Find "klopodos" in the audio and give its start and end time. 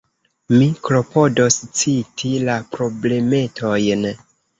0.85-1.57